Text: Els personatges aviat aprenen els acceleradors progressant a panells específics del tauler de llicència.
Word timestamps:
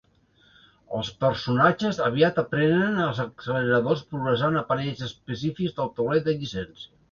Els 0.99 1.11
personatges 1.23 1.99
aviat 2.05 2.39
aprenen 2.43 2.97
els 3.05 3.21
acceleradors 3.25 4.03
progressant 4.15 4.59
a 4.63 4.67
panells 4.73 5.07
específics 5.11 5.79
del 5.79 5.95
tauler 6.01 6.27
de 6.29 6.39
llicència. 6.43 6.93